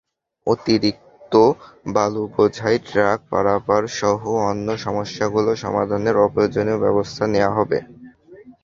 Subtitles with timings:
[0.47, 1.33] অতিরিক্ত
[1.93, 7.77] বালুবোঝাই ট্রাক পারাপারসহ অন্য সমস্যাগুলো সমাধানের প্রয়োজনীয় ব্যবস্থা নেওয়া হবে।